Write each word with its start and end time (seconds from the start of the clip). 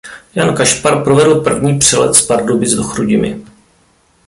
Jan 0.35 0.53
Kašpar 0.55 1.03
provedl 1.03 1.41
první 1.41 1.79
přelet 1.79 2.15
z 2.15 2.25
Pardubic 2.25 2.71
do 2.73 2.83
Chrudimi. 2.83 3.45